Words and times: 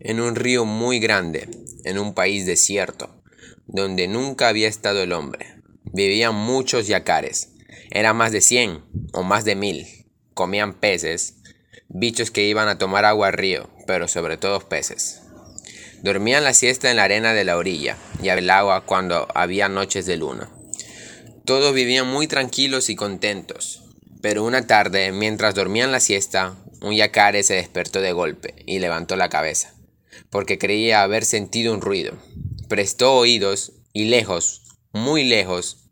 en 0.00 0.20
un 0.20 0.34
río 0.34 0.64
muy 0.64 0.98
grande, 0.98 1.48
en 1.84 1.98
un 1.98 2.14
país 2.14 2.46
desierto, 2.46 3.22
donde 3.66 4.08
nunca 4.08 4.48
había 4.48 4.68
estado 4.68 5.02
el 5.02 5.12
hombre. 5.12 5.54
Vivían 5.84 6.34
muchos 6.34 6.86
yacares, 6.88 7.50
eran 7.90 8.16
más 8.16 8.32
de 8.32 8.40
cien 8.40 8.82
o 9.12 9.22
más 9.22 9.44
de 9.44 9.54
mil. 9.54 9.86
Comían 10.34 10.74
peces, 10.74 11.36
bichos 11.88 12.30
que 12.30 12.46
iban 12.46 12.68
a 12.68 12.76
tomar 12.76 13.04
agua 13.04 13.28
al 13.28 13.34
río, 13.34 13.70
pero 13.86 14.08
sobre 14.08 14.36
todo 14.36 14.68
peces. 14.68 15.20
Dormían 16.02 16.44
la 16.44 16.54
siesta 16.54 16.90
en 16.90 16.96
la 16.96 17.04
arena 17.04 17.32
de 17.32 17.44
la 17.44 17.56
orilla 17.56 17.96
y 18.22 18.28
al 18.28 18.50
agua 18.50 18.84
cuando 18.84 19.28
había 19.34 19.68
noches 19.68 20.06
de 20.06 20.16
luna. 20.16 20.50
Todos 21.44 21.72
vivían 21.72 22.08
muy 22.08 22.26
tranquilos 22.26 22.90
y 22.90 22.96
contentos, 22.96 23.84
pero 24.20 24.44
una 24.44 24.66
tarde, 24.66 25.12
mientras 25.12 25.54
dormían 25.54 25.92
la 25.92 26.00
siesta, 26.00 26.56
un 26.82 26.94
yacare 26.94 27.42
se 27.42 27.54
despertó 27.54 28.00
de 28.00 28.12
golpe 28.12 28.54
y 28.66 28.80
levantó 28.80 29.16
la 29.16 29.28
cabeza 29.28 29.73
porque 30.30 30.58
creía 30.58 31.02
haber 31.02 31.24
sentido 31.24 31.72
un 31.74 31.80
ruido. 31.80 32.14
Prestó 32.68 33.14
oídos 33.14 33.72
y 33.92 34.06
lejos, 34.06 34.62
muy 34.92 35.24
lejos, 35.24 35.88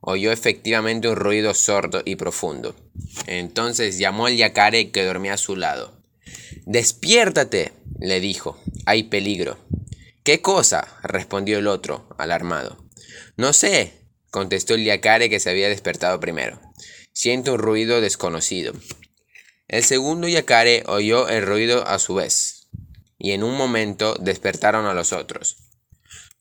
oyó 0.00 0.32
efectivamente 0.32 1.08
un 1.08 1.16
ruido 1.16 1.54
sordo 1.54 2.02
y 2.04 2.16
profundo. 2.16 2.76
Entonces 3.26 3.98
llamó 3.98 4.26
al 4.26 4.36
yacare 4.36 4.90
que 4.90 5.04
dormía 5.04 5.34
a 5.34 5.38
su 5.38 5.56
lado. 5.56 6.00
Despiértate, 6.64 7.72
le 7.98 8.20
dijo, 8.20 8.58
hay 8.86 9.04
peligro. 9.04 9.58
¿Qué 10.24 10.42
cosa? 10.42 10.86
respondió 11.02 11.58
el 11.58 11.66
otro, 11.66 12.08
alarmado. 12.18 12.84
No 13.36 13.52
sé, 13.52 13.92
contestó 14.30 14.74
el 14.74 14.84
yacare 14.84 15.30
que 15.30 15.40
se 15.40 15.50
había 15.50 15.68
despertado 15.68 16.18
primero. 16.20 16.60
Siento 17.12 17.54
un 17.54 17.60
ruido 17.60 18.00
desconocido. 18.00 18.72
El 19.68 19.84
segundo 19.84 20.28
yacare 20.28 20.82
oyó 20.86 21.28
el 21.28 21.42
ruido 21.46 21.86
a 21.86 21.98
su 21.98 22.14
vez 22.14 22.55
y 23.18 23.32
en 23.32 23.42
un 23.42 23.56
momento 23.56 24.14
despertaron 24.20 24.86
a 24.86 24.94
los 24.94 25.12
otros. 25.12 25.56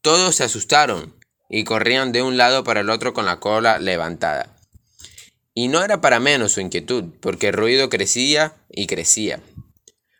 Todos 0.01 0.35
se 0.35 0.43
asustaron 0.43 1.15
y 1.49 1.63
corrían 1.63 2.11
de 2.11 2.21
un 2.21 2.37
lado 2.37 2.63
para 2.63 2.81
el 2.81 2.89
otro 2.89 3.13
con 3.13 3.25
la 3.25 3.39
cola 3.39 3.79
levantada. 3.79 4.55
Y 5.53 5.69
no 5.69 5.83
era 5.83 6.01
para 6.01 6.19
menos 6.19 6.53
su 6.53 6.61
inquietud, 6.61 7.05
porque 7.21 7.47
el 7.47 7.53
ruido 7.53 7.89
crecía 7.89 8.55
y 8.69 8.87
crecía. 8.87 9.41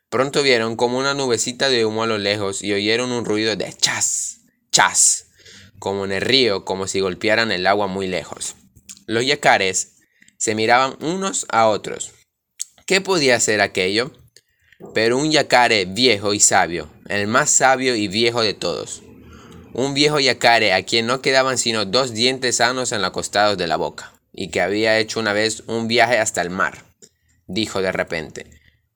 Pronto 0.10 0.44
vieron 0.44 0.78
como 0.78 0.98
una 0.98 1.14
nubecita 1.14 1.68
de 1.70 1.86
humo 1.86 2.04
a 2.04 2.08
lo 2.08 2.18
lejos 2.18 2.64
y 2.64 2.72
oyeron 2.72 3.12
un 3.12 3.26
ruido 3.26 3.56
de 3.56 3.74
chas, 3.74 4.42
chas, 4.72 5.26
como 5.80 6.06
en 6.06 6.14
el 6.14 6.22
río, 6.22 6.64
como 6.64 6.88
si 6.88 7.02
golpearan 7.02 7.52
el 7.52 7.68
agua 7.68 7.88
muy 7.88 8.08
lejos. 8.08 8.56
Los 9.08 9.26
yacares 9.26 9.98
se 10.38 10.56
miraban 10.56 10.96
unos 11.02 11.46
a 11.50 11.68
otros. 11.68 12.14
¿Qué 12.86 13.02
podía 13.02 13.40
ser 13.40 13.62
aquello? 13.62 14.12
Pero 14.94 15.18
un 15.18 15.32
yacare 15.32 15.86
viejo 15.86 16.34
y 16.34 16.40
sabio, 16.40 16.90
el 17.08 17.28
más 17.28 17.50
sabio 17.50 17.96
y 17.96 18.08
viejo 18.08 18.42
de 18.42 18.54
todos. 18.54 19.04
Un 19.74 19.94
viejo 19.94 20.20
yacare 20.20 20.74
a 20.74 20.84
quien 20.84 21.06
no 21.06 21.22
quedaban 21.22 21.58
sino 21.58 21.86
dos 21.86 22.14
dientes 22.14 22.58
sanos 22.58 22.92
en 22.92 23.02
los 23.02 23.12
costados 23.12 23.58
de 23.58 23.68
la 23.68 23.76
boca, 23.76 24.14
y 24.32 24.50
que 24.50 24.62
había 24.62 24.98
hecho 25.00 25.20
una 25.20 25.34
vez 25.34 25.64
un 25.68 25.88
viaje 25.88 26.18
hasta 26.18 26.42
el 26.42 26.50
mar. 26.50 26.86
Dijo 27.48 27.82
de 27.82 27.92
repente, 27.92 28.48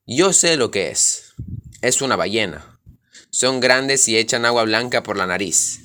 Yo 0.05 0.33
sé 0.33 0.57
lo 0.57 0.71
que 0.71 0.89
es. 0.89 1.33
Es 1.81 2.01
una 2.01 2.15
ballena. 2.15 2.79
Son 3.29 3.59
grandes 3.59 4.07
y 4.07 4.17
echan 4.17 4.45
agua 4.45 4.63
blanca 4.63 5.03
por 5.03 5.17
la 5.17 5.27
nariz. 5.27 5.79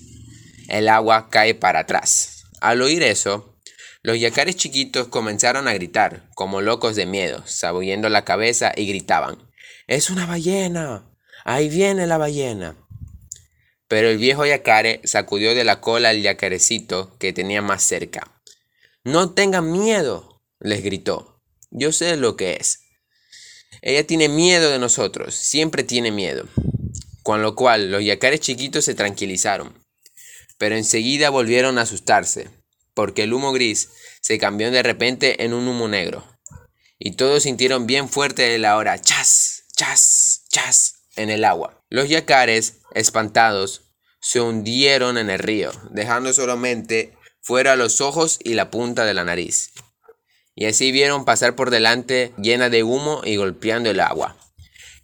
El 0.69 0.89
agua 0.89 1.29
cae 1.29 1.55
para 1.55 1.81
atrás. 1.81 2.45
Al 2.61 2.81
oír 2.81 3.03
eso, 3.03 3.55
los 4.03 4.19
yacares 4.19 4.57
chiquitos 4.57 5.09
comenzaron 5.09 5.69
a 5.69 5.75
gritar, 5.75 6.29
como 6.35 6.61
locos 6.61 6.97
de 6.97 7.07
miedo, 7.07 7.43
sabullendo 7.47 8.09
la 8.09 8.25
cabeza 8.25 8.73
y 8.75 8.87
gritaban, 8.87 9.39
es 9.87 10.11
una 10.11 10.27
ballena. 10.27 11.11
Ahí 11.45 11.69
viene 11.69 12.07
la 12.07 12.19
ballena. 12.19 12.77
Pero 13.89 14.09
el 14.09 14.19
viejo 14.19 14.47
yacare 14.47 15.01
sacudió 15.05 15.55
de 15.55 15.65
la 15.65 15.81
cola 15.81 16.11
al 16.11 16.23
yacarecito 16.23 17.17
que 17.19 17.33
tenía 17.33 17.61
más 17.61 17.83
cerca. 17.83 18.41
No 19.05 19.35
tengan 19.35 19.71
miedo, 19.71 20.43
les 20.59 20.83
gritó. 20.83 21.43
Yo 21.71 21.93
sé 21.93 22.17
lo 22.17 22.37
que 22.37 22.55
es. 22.55 22.81
Ella 23.83 24.07
tiene 24.07 24.29
miedo 24.29 24.71
de 24.71 24.79
nosotros, 24.79 25.35
siempre 25.35 25.83
tiene 25.83 26.11
miedo. 26.11 26.49
Con 27.23 27.43
lo 27.43 27.55
cual 27.55 27.91
los 27.91 28.03
yacares 28.03 28.41
chiquitos 28.41 28.87
se 28.87 28.95
tranquilizaron. 28.95 29.85
Pero 30.57 30.77
enseguida 30.77 31.31
volvieron 31.31 31.79
a 31.79 31.83
asustarse, 31.83 32.49
porque 32.95 33.25
el 33.25 33.35
humo 33.35 33.53
gris 33.53 33.91
se 34.23 34.39
cambió 34.39 34.71
de 34.71 34.83
repente 34.83 35.45
en 35.45 35.53
un 35.53 35.69
humo 35.69 35.89
negro. 35.89 36.25
Y 36.99 37.13
todos 37.13 37.43
sintieron 37.43 37.87
bien 37.87 38.09
fuerte 38.09 38.57
la 38.59 38.77
hora 38.77 39.01
chas, 39.01 39.54
chas, 39.77 40.45
chas 40.49 41.07
en 41.17 41.31
el 41.31 41.45
agua. 41.45 41.83
Los 41.91 42.09
yacares, 42.09 42.81
espantados, 42.93 43.83
se 44.21 44.41
hundieron 44.41 45.19
en 45.19 45.31
el 45.31 45.39
río, 45.39 45.71
dejando 45.91 46.33
solamente 46.33 47.17
fuera 47.43 47.77
los 47.77 48.01
ojos 48.01 48.39
y 48.43 48.55
la 48.55 48.71
punta 48.71 49.05
de 49.05 49.15
la 49.15 49.25
nariz. 49.25 49.73
Y 50.55 50.67
así 50.67 50.93
vieron 50.93 51.25
pasar 51.25 51.57
por 51.57 51.71
delante 51.71 52.33
llena 52.39 52.71
de 52.71 52.85
humo 52.85 53.21
y 53.25 53.37
golpeando 53.37 53.91
el 53.91 54.01
agua, 54.01 54.37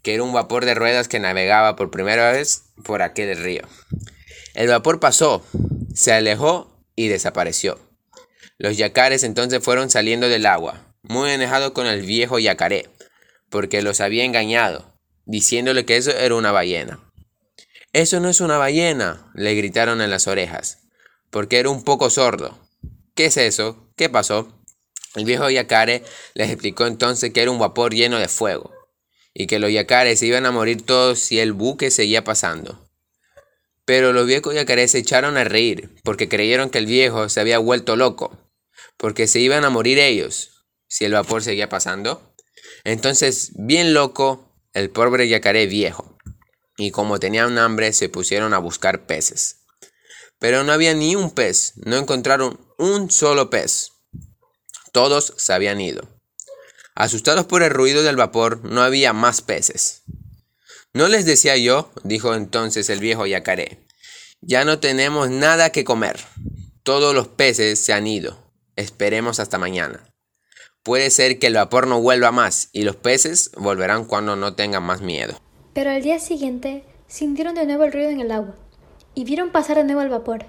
que 0.03 0.15
era 0.15 0.23
un 0.23 0.33
vapor 0.33 0.65
de 0.65 0.75
ruedas 0.75 1.09
que 1.09 1.19
navegaba 1.19 1.77
por 1.77 1.91
primera 1.91 2.33
vez 2.33 2.63
por 2.85 3.03
aquel 3.03 3.37
río. 3.37 3.63
El 4.55 4.69
vapor 4.69 5.01
pasó, 5.01 5.45
se 5.95 6.13
alejó 6.13 6.85
y 6.95 7.09
desapareció. 7.09 7.79
Los 8.59 8.77
yacares 8.77 9.23
entonces 9.25 9.63
fueron 9.63 9.91
saliendo 9.91 10.29
del 10.29 10.47
agua, 10.47 10.95
muy 11.03 11.31
enojados 11.31 11.73
con 11.73 11.87
el 11.87 12.03
viejo 12.03 12.39
yacaré, 12.39 12.89
porque 13.51 13.83
los 13.83 14.01
había 14.01 14.25
engañado, 14.25 14.99
diciéndole 15.27 15.85
que 15.85 15.97
eso 15.97 16.11
era 16.11 16.35
una 16.35 16.53
ballena. 16.53 17.01
Eso 17.93 18.21
no 18.21 18.29
es 18.29 18.41
una 18.41 18.57
ballena, 18.57 19.31
le 19.35 19.55
gritaron 19.55 20.01
en 20.01 20.11
las 20.11 20.29
orejas, 20.29 20.79
porque 21.31 21.59
era 21.59 21.69
un 21.69 21.83
poco 21.83 22.09
sordo. 22.09 22.59
¿Qué 23.15 23.27
es 23.27 23.37
eso? 23.37 23.93
¿Qué 23.97 24.09
pasó? 24.09 24.57
El 25.17 25.25
viejo 25.25 25.51
yacare 25.51 26.05
les 26.35 26.51
explicó 26.51 26.87
entonces 26.87 27.33
que 27.33 27.43
era 27.43 27.51
un 27.51 27.59
vapor 27.59 27.93
lleno 27.93 28.19
de 28.19 28.29
fuego, 28.29 28.73
y 29.35 29.47
que 29.47 29.59
los 29.59 29.73
yacares 29.73 30.23
iban 30.23 30.47
a 30.47 30.53
morir 30.53 30.87
todos 30.87 31.19
si 31.19 31.41
el 31.41 31.53
buque 31.53 31.91
seguía 31.91 32.23
pasando. 32.23 32.89
Pero 33.85 34.13
los 34.13 34.27
viejos 34.27 34.55
yacares 34.55 34.93
se 34.93 34.99
echaron 34.99 35.37
a 35.37 35.43
reír, 35.43 35.91
porque 36.05 36.29
creyeron 36.29 36.71
que 36.71 36.79
el 36.79 36.87
viejo 36.87 37.29
se 37.29 37.41
había 37.41 37.59
vuelto 37.59 37.97
loco, 37.97 38.39
porque 38.97 39.27
se 39.27 39.41
iban 39.41 39.65
a 39.65 39.71
morir 39.71 39.99
ellos 39.99 40.67
si 40.87 41.05
el 41.05 41.13
vapor 41.13 41.43
seguía 41.43 41.69
pasando. 41.69 42.30
Entonces, 42.85 43.53
bien 43.55 43.95
loco, 43.95 44.53
el 44.73 44.91
pobre 44.91 45.29
yacaré 45.29 45.67
viejo, 45.67 46.17
y 46.77 46.91
como 46.91 47.19
tenían 47.19 47.59
hambre, 47.59 47.93
se 47.93 48.09
pusieron 48.09 48.55
a 48.55 48.59
buscar 48.59 49.07
peces. 49.07 49.59
Pero 50.39 50.65
no 50.65 50.73
había 50.73 50.95
ni 50.95 51.17
un 51.17 51.31
pez, 51.31 51.75
no 51.77 51.97
encontraron 51.97 52.59
un 52.79 53.11
solo 53.11 53.51
pez. 53.51 53.93
Todos 54.93 55.35
se 55.37 55.53
habían 55.53 55.81
ido. 55.81 56.09
Asustados 56.95 57.47
por 57.47 57.63
el 57.63 57.71
ruido 57.71 58.03
del 58.03 58.17
vapor, 58.17 58.65
no 58.65 58.83
había 58.83 59.13
más 59.13 59.43
peces. 59.43 60.03
No 60.93 61.09
les 61.09 61.25
decía 61.25 61.57
yo, 61.57 61.93
dijo 62.03 62.35
entonces 62.35 62.91
el 62.91 62.99
viejo 62.99 63.27
yacaré, 63.27 63.87
ya 64.41 64.65
no 64.65 64.81
tenemos 64.81 65.31
nada 65.31 65.71
que 65.71 65.85
comer. 65.85 66.19
Todos 66.83 67.15
los 67.15 67.29
peces 67.29 67.79
se 67.79 67.93
han 67.93 68.07
ido. 68.07 68.51
Esperemos 68.75 69.39
hasta 69.39 69.59
mañana. 69.59 70.10
Puede 70.83 71.11
ser 71.11 71.39
que 71.39 71.49
el 71.49 71.57
vapor 71.57 71.87
no 71.87 72.01
vuelva 72.01 72.33
más 72.33 72.71
y 72.73 72.85
los 72.85 72.97
peces 72.97 73.51
volverán 73.55 74.07
cuando 74.07 74.35
no 74.35 74.55
tengan 74.55 74.83
más 74.83 75.03
miedo. 75.03 75.35
Pero 75.75 75.91
al 75.91 76.03
día 76.03 76.19
siguiente 76.19 76.85
sintieron 77.07 77.55
de 77.55 77.67
nuevo 77.67 77.85
el 77.85 77.93
ruido 77.93 78.09
en 78.09 78.21
el 78.21 78.33
agua 78.33 78.55
y 79.15 79.25
vieron 79.25 79.51
pasar 79.51 79.77
de 79.77 79.85
nuevo 79.85 80.01
el 80.01 80.09
vapor, 80.09 80.47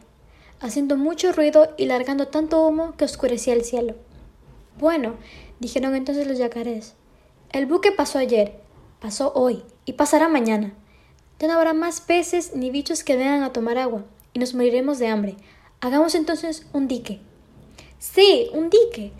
haciendo 0.62 0.96
mucho 0.96 1.34
ruido 1.34 1.74
y 1.78 1.86
largando 1.86 2.30
tanto 2.30 2.66
humo 2.66 2.96
que 2.96 3.04
oscurecía 3.04 3.54
el 3.54 3.66
cielo. 3.66 3.96
Bueno, 4.80 5.16
dijeron 5.60 5.96
entonces 5.96 6.26
los 6.26 6.38
yacarés, 6.38 6.94
el 7.52 7.66
buque 7.66 7.92
pasó 7.92 8.18
ayer, 8.18 8.62
pasó 9.02 9.34
hoy 9.36 9.64
y 9.84 9.94
pasará 9.94 10.30
mañana. 10.30 10.74
Ya 11.40 11.50
no 11.50 11.56
habrá 11.56 11.74
más 11.74 12.00
peces 12.00 12.56
ni 12.56 12.72
bichos 12.72 13.04
que 13.04 13.18
vengan 13.18 13.44
a 13.44 13.52
tomar 13.52 13.78
agua 13.78 14.06
y 14.32 14.40
nos 14.40 14.54
moriremos 14.54 14.98
de 14.98 15.08
hambre. 15.08 15.36
Hagamos 15.82 16.16
entonces 16.16 16.68
un 16.72 16.88
dique. 16.88 17.20
Sí, 18.00 18.50
un 18.54 18.70
dique, 18.70 19.12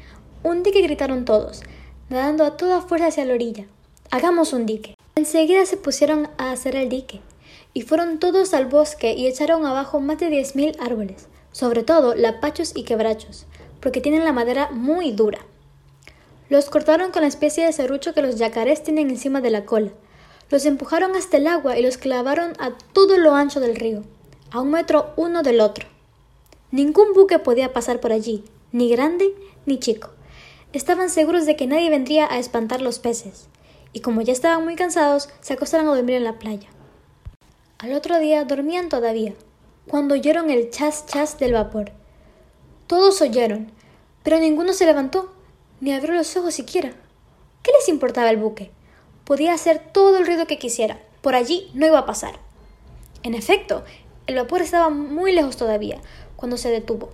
un 0.44 0.64
dique 0.64 0.82
gritaron 0.82 1.26
todos, 1.26 1.62
nadando 2.10 2.44
a 2.44 2.58
toda 2.58 2.82
fuerza 2.82 3.08
hacia 3.08 3.26
la 3.26 3.34
orilla. 3.34 3.66
Hagamos 4.10 4.54
un 4.54 4.66
dique. 4.66 4.96
Enseguida 5.16 5.66
se 5.66 5.78
pusieron 5.78 6.30
a 6.38 6.52
hacer 6.52 6.76
el 6.76 6.90
dique, 6.90 7.22
y 7.74 7.82
fueron 7.82 8.20
todos 8.20 8.54
al 8.54 8.66
bosque 8.66 9.14
y 9.14 9.28
echaron 9.28 9.66
abajo 9.66 10.00
más 10.00 10.20
de 10.20 10.30
diez 10.30 10.56
mil 10.56 10.76
árboles, 10.80 11.28
sobre 11.52 11.84
todo 11.84 12.16
lapachos 12.16 12.72
y 12.76 12.84
quebrachos, 12.84 13.46
porque 13.80 14.02
tienen 14.02 14.24
la 14.24 14.34
madera 14.34 14.70
muy 14.72 15.12
dura. 15.12 15.40
Los 16.50 16.70
cortaron 16.70 17.12
con 17.12 17.22
la 17.22 17.28
especie 17.28 17.66
de 17.66 17.74
serrucho 17.74 18.14
que 18.14 18.22
los 18.22 18.38
yacarés 18.38 18.84
tienen 18.84 19.10
encima 19.10 19.42
de 19.42 19.52
la 19.52 19.66
cola. 19.66 19.92
Los 20.50 20.66
empujaron 20.66 21.16
hasta 21.16 21.38
el 21.38 21.48
agua 21.48 21.78
y 21.78 21.84
los 21.84 21.98
clavaron 21.98 22.54
a 22.60 22.72
todo 22.94 23.18
lo 23.18 23.36
ancho 23.36 23.60
del 23.60 23.76
río, 23.76 24.04
a 24.50 24.60
un 24.60 24.72
metro 24.72 25.14
uno 25.16 25.44
del 25.44 25.62
otro. 25.62 25.88
Ningún 26.72 27.14
buque 27.14 27.40
podía 27.40 27.72
pasar 27.74 28.00
por 28.00 28.12
allí, 28.12 28.44
ni 28.72 28.90
grande 28.90 29.34
ni 29.66 29.80
chico. 29.80 30.10
Estaban 30.74 31.10
seguros 31.10 31.46
de 31.46 31.58
que 31.58 31.68
nadie 31.68 31.90
vendría 31.90 32.32
a 32.32 32.40
espantar 32.40 32.82
los 32.82 33.00
peces, 33.00 33.50
y 33.92 34.00
como 34.00 34.22
ya 34.22 34.32
estaban 34.32 34.64
muy 34.64 34.76
cansados, 34.76 35.28
se 35.42 35.52
acostaron 35.52 35.88
a 35.90 35.96
dormir 35.96 36.16
en 36.16 36.24
la 36.24 36.40
playa. 36.40 36.70
Al 37.78 37.92
otro 37.92 38.20
día 38.20 38.46
dormían 38.46 38.88
todavía, 38.88 39.34
cuando 39.88 40.14
oyeron 40.14 40.50
el 40.50 40.70
chas 40.70 41.06
chas 41.08 41.38
del 41.40 41.54
vapor. 41.54 41.92
Todos 42.88 43.22
oyeron, 43.22 43.70
pero 44.24 44.40
ninguno 44.40 44.72
se 44.72 44.86
levantó, 44.86 45.34
ni 45.82 45.92
abrió 45.92 46.14
los 46.14 46.38
ojos 46.38 46.54
siquiera. 46.54 46.94
¿Qué 47.64 47.72
les 47.78 47.90
importaba 47.90 48.30
el 48.30 48.38
buque? 48.38 48.72
Podía 49.26 49.54
hacer 49.54 49.80
todo 49.92 50.20
el 50.20 50.26
ruido 50.26 50.48
que 50.48 50.58
quisiera, 50.58 51.02
por 51.22 51.36
allí 51.36 51.70
no 51.74 51.86
iba 51.86 52.00
a 52.00 52.06
pasar. 52.06 52.40
En 53.24 53.34
efecto, 53.34 53.84
el 54.26 54.36
vapor 54.36 54.62
estaba 54.62 54.90
muy 54.90 55.34
lejos 55.34 55.58
todavía, 55.58 56.00
cuando 56.38 56.56
se 56.56 56.70
detuvo. 56.70 57.10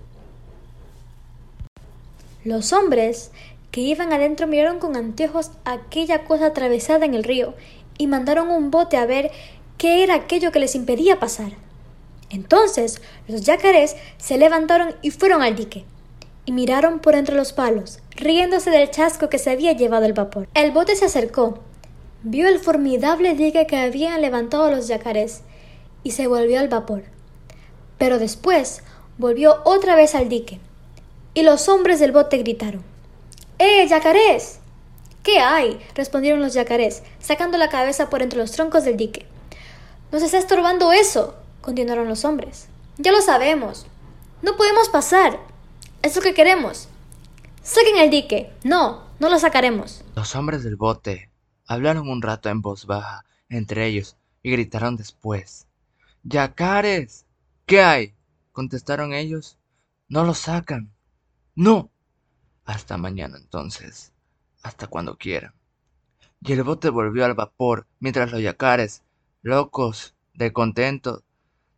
Los 2.48 2.72
hombres 2.72 3.32
que 3.72 3.82
iban 3.82 4.14
adentro 4.14 4.48
miraron 4.48 4.80
con 4.80 4.96
anteojos 4.96 5.52
aquella 5.66 6.24
cosa 6.24 6.46
atravesada 6.46 7.06
en 7.06 7.14
el 7.14 7.26
río 7.26 7.56
y 7.98 8.08
mandaron 8.08 8.52
un 8.52 8.72
bote 8.72 8.96
a 8.96 9.06
ver 9.06 9.32
qué 9.78 10.02
era 10.02 10.16
aquello 10.16 10.54
que 10.54 10.62
les 10.62 10.74
impedía 10.74 11.20
pasar. 11.20 11.52
Entonces 12.30 13.02
los 13.28 13.42
yacarés 13.42 13.98
se 14.16 14.38
levantaron 14.38 14.96
y 15.02 15.12
fueron 15.12 15.42
al 15.42 15.58
dique, 15.58 15.84
y 16.46 16.54
miraron 16.54 17.00
por 17.00 17.16
entre 17.16 17.36
los 17.36 17.52
palos, 17.52 18.00
riéndose 18.12 18.70
del 18.70 18.92
chasco 18.92 19.28
que 19.28 19.40
se 19.40 19.50
había 19.50 19.74
llevado 19.74 20.06
el 20.06 20.14
vapor. 20.14 20.48
El 20.54 20.72
bote 20.72 20.96
se 20.96 21.04
acercó, 21.04 21.60
vio 22.24 22.48
el 22.48 22.60
formidable 22.60 23.36
dique 23.36 23.68
que 23.68 23.76
habían 23.76 24.22
levantado 24.22 24.72
los 24.72 24.88
yacarés, 24.88 25.42
y 26.02 26.12
se 26.12 26.28
volvió 26.28 26.62
al 26.62 26.70
vapor. 26.70 27.04
Pero 27.98 28.20
después 28.20 28.84
volvió 29.18 29.58
otra 29.66 29.98
vez 29.98 30.16
al 30.16 30.30
dique, 30.30 30.62
y 31.38 31.44
los 31.44 31.69
hombres 31.69 32.00
del 32.00 32.12
bote 32.12 32.39
gritaron 32.39 32.84
¡Eh, 33.60 33.88
yacarés! 33.88 34.60
¿Qué 35.22 35.38
hay? 35.38 35.80
respondieron 35.94 36.42
los 36.42 36.56
yacarés, 36.56 37.04
sacando 37.19 37.60
la 37.60 37.69
cabeza 37.69 38.10
por 38.10 38.24
entre 38.24 38.39
los 38.39 38.51
troncos 38.54 38.86
del 38.86 38.98
dique. 38.98 39.28
Nos 40.12 40.24
está 40.24 40.39
estorbando 40.39 40.92
eso, 40.92 41.36
continuaron 41.62 42.07
los 42.07 42.25
hombres. 42.25 42.69
Ya 42.98 43.12
lo 43.12 43.22
sabemos. 43.22 43.86
No 44.42 44.57
podemos 44.57 44.89
pasar. 44.89 45.39
Es 46.01 46.16
lo 46.16 46.24
que 46.24 46.34
queremos. 46.34 46.88
Saquen 47.62 47.98
el 47.98 48.10
dique. 48.10 48.51
No, 48.63 49.04
no 49.19 49.30
lo 49.30 49.38
sacaremos. 49.38 50.04
Los 50.16 50.36
hombres 50.36 50.63
del 50.63 50.75
bote 50.75 51.30
hablaron 51.68 52.10
un 52.10 52.24
rato 52.24 52.50
en 52.50 52.63
voz 52.63 52.88
baja 52.88 53.25
entre 53.50 53.86
ellos 53.86 54.18
y 54.42 54.50
gritaron 54.50 54.95
después. 54.95 55.68
Yacares. 56.24 57.25
¿Qué 57.68 57.83
hay? 57.83 58.16
contestaron 58.54 59.13
ellos. 59.13 59.60
No 60.07 60.24
lo 60.24 60.33
sacan. 60.33 60.97
No, 61.59 61.89
hasta 62.65 62.98
mañana 62.98 63.36
entonces, 63.36 64.13
hasta 64.62 64.86
cuando 64.86 65.18
quieran. 65.18 65.56
Y 66.39 66.54
el 66.54 66.62
bote 66.62 66.92
volvió 66.92 67.25
al 67.25 67.33
vapor, 67.33 67.88
mientras 68.00 68.31
los 68.31 68.44
yacares, 68.44 69.01
locos 69.42 70.13
de 70.36 70.54
contento, 70.54 71.24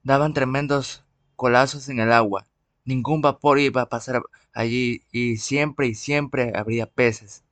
daban 0.03 0.33
tremendos 0.33 1.05
colazos 1.37 1.87
en 1.87 2.01
el 2.01 2.11
agua. 2.11 2.45
Ningún 2.83 3.21
vapor 3.21 3.57
iba 3.57 3.83
a 3.83 3.87
pasar 3.87 4.21
allí 4.51 5.03
y 5.13 5.37
siempre 5.37 5.87
y 5.87 5.95
siempre 5.95 6.51
habría 6.57 6.85
peces. 6.85 7.45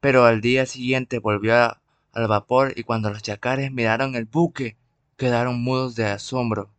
Pero 0.00 0.24
al 0.24 0.40
día 0.40 0.64
siguiente 0.64 1.18
volvió 1.18 1.54
al 1.56 2.26
vapor 2.26 2.72
y 2.74 2.84
cuando 2.84 3.10
los 3.10 3.20
yacares 3.20 3.70
miraron 3.70 4.14
el 4.14 4.24
buque, 4.24 4.78
quedaron 5.18 5.60
mudos 5.60 5.94
de 5.94 6.06
asombro. 6.06 6.70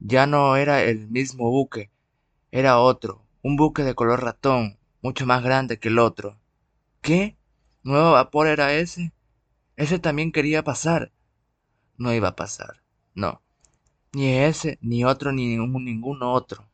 Ya 0.00 0.26
no 0.26 0.56
era 0.56 0.82
el 0.82 1.06
mismo 1.06 1.48
buque, 1.52 1.92
era 2.50 2.80
otro, 2.80 3.27
un 3.48 3.56
buque 3.56 3.82
de 3.82 3.94
color 3.94 4.22
ratón, 4.22 4.76
mucho 5.00 5.24
más 5.24 5.42
grande 5.42 5.78
que 5.78 5.88
el 5.88 5.98
otro. 5.98 6.38
¿Qué? 7.00 7.38
¿Nuevo 7.82 8.12
vapor 8.12 8.46
era 8.46 8.74
ese? 8.74 9.14
Ese 9.74 9.98
también 9.98 10.32
quería 10.32 10.62
pasar. 10.64 11.12
No 11.96 12.12
iba 12.12 12.28
a 12.28 12.36
pasar, 12.36 12.82
no. 13.14 13.40
Ni 14.12 14.36
ese, 14.36 14.78
ni 14.82 15.02
otro, 15.02 15.32
ni 15.32 15.46
ningún, 15.46 16.22
otro. 16.22 16.68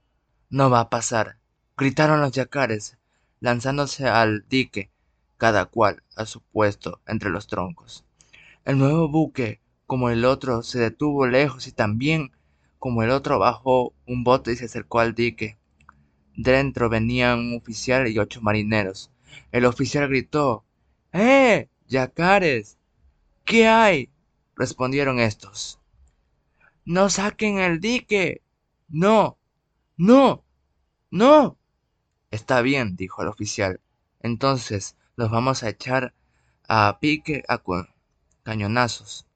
No 0.50 0.68
va 0.68 0.80
a 0.80 0.90
pasar. 0.90 1.38
Gritaron 1.76 2.20
los 2.20 2.32
yacares, 2.32 2.98
lanzándose 3.38 4.08
al 4.08 4.44
dique, 4.48 4.90
cada 5.36 5.66
cual 5.66 6.02
a 6.16 6.26
su 6.26 6.40
puesto 6.40 7.00
entre 7.06 7.30
los 7.30 7.46
troncos. 7.46 8.04
El 8.64 8.78
nuevo 8.78 9.08
buque, 9.08 9.60
como 9.86 10.10
el 10.10 10.24
otro, 10.24 10.64
se 10.64 10.80
detuvo 10.80 11.28
lejos 11.28 11.68
y 11.68 11.72
también, 11.72 12.32
como 12.80 13.04
el 13.04 13.10
otro, 13.10 13.38
bajó 13.38 13.94
un 14.08 14.24
bote 14.24 14.50
y 14.50 14.56
se 14.56 14.64
acercó 14.64 14.98
al 14.98 15.14
dique. 15.14 15.56
Dentro 16.36 16.88
venían 16.88 17.38
un 17.38 17.56
oficial 17.56 18.08
y 18.08 18.18
ocho 18.18 18.40
marineros. 18.40 19.10
El 19.52 19.64
oficial 19.66 20.08
gritó 20.08 20.64
¡Eh! 21.12 21.68
Yacares. 21.86 22.78
¿Qué 23.44 23.68
hay? 23.68 24.10
respondieron 24.56 25.20
estos. 25.20 25.80
No 26.84 27.08
saquen 27.08 27.58
el 27.58 27.80
dique. 27.80 28.42
No. 28.88 29.38
No. 29.96 30.44
No. 31.10 31.58
Está 32.30 32.62
bien, 32.62 32.96
dijo 32.96 33.22
el 33.22 33.28
oficial. 33.28 33.80
Entonces 34.20 34.96
los 35.16 35.30
vamos 35.30 35.62
a 35.62 35.68
echar 35.68 36.14
a 36.68 36.98
pique 37.00 37.44
a 37.48 37.62
cañonazos. 38.42 39.26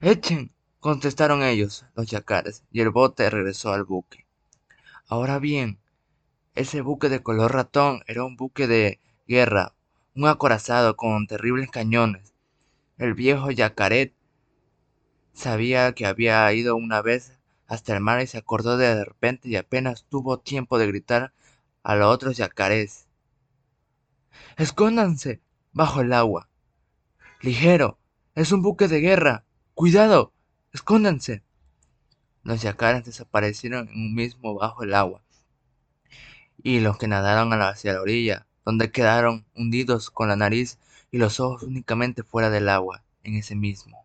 Echen, 0.00 0.54
contestaron 0.80 1.42
ellos, 1.42 1.84
los 1.94 2.06
yacares, 2.06 2.64
y 2.70 2.80
el 2.80 2.90
bote 2.90 3.28
regresó 3.30 3.72
al 3.72 3.84
buque. 3.84 4.23
Ahora 5.06 5.38
bien, 5.38 5.78
ese 6.54 6.80
buque 6.80 7.08
de 7.08 7.22
color 7.22 7.52
ratón 7.52 8.02
era 8.06 8.24
un 8.24 8.36
buque 8.36 8.66
de 8.66 9.00
guerra, 9.26 9.74
un 10.14 10.26
acorazado 10.26 10.96
con 10.96 11.26
terribles 11.26 11.70
cañones. 11.70 12.32
El 12.98 13.14
viejo 13.14 13.50
Yacaret 13.50 14.14
sabía 15.34 15.92
que 15.92 16.06
había 16.06 16.50
ido 16.52 16.76
una 16.76 17.02
vez 17.02 17.38
hasta 17.66 17.94
el 17.94 18.00
mar 18.00 18.22
y 18.22 18.26
se 18.26 18.38
acordó 18.38 18.76
de, 18.76 19.04
repente 19.04 19.48
y 19.48 19.56
apenas 19.56 20.06
tuvo 20.08 20.38
tiempo 20.38 20.78
de 20.78 20.86
gritar 20.86 21.32
a 21.82 21.96
los 21.96 22.12
otros 22.12 22.36
yacarés. 22.36 23.06
Escóndanse 24.56 25.40
bajo 25.72 26.00
el 26.00 26.12
agua. 26.12 26.48
Ligero, 27.40 27.98
es 28.34 28.52
un 28.52 28.62
buque 28.62 28.88
de 28.88 29.00
guerra. 29.00 29.44
Cuidado, 29.74 30.32
escóndanse. 30.72 31.42
Los 32.44 32.62
yacares 32.62 33.04
desaparecieron 33.04 33.88
en 33.88 33.96
un 33.96 34.14
mismo 34.14 34.54
bajo 34.54 34.84
el 34.84 34.94
agua, 34.94 35.22
y 36.62 36.80
los 36.80 36.98
que 36.98 37.08
nadaron 37.08 37.52
hacia 37.60 37.94
la 37.94 38.00
orilla, 38.00 38.46
donde 38.64 38.92
quedaron 38.92 39.44
hundidos 39.56 40.10
con 40.10 40.28
la 40.28 40.36
nariz 40.36 40.78
y 41.10 41.18
los 41.18 41.40
ojos 41.40 41.64
únicamente 41.64 42.22
fuera 42.22 42.50
del 42.50 42.68
agua, 42.68 43.02
en 43.22 43.34
ese 43.34 43.54
mismo 43.54 44.04